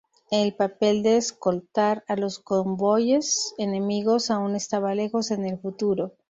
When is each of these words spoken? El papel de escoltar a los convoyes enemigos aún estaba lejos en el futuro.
El 0.31 0.55
papel 0.55 1.03
de 1.03 1.17
escoltar 1.17 2.03
a 2.07 2.15
los 2.15 2.39
convoyes 2.39 3.53
enemigos 3.59 4.31
aún 4.31 4.55
estaba 4.55 4.95
lejos 4.95 5.29
en 5.29 5.45
el 5.45 5.59
futuro. 5.59 6.13